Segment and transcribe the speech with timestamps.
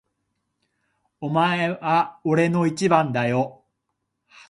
[1.19, 3.63] お前は俺の一番だよ。